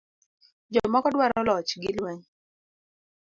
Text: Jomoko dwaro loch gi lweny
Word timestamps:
Jomoko 0.73 1.07
dwaro 1.13 1.39
loch 1.47 1.71
gi 1.81 1.89
lweny 1.97 2.21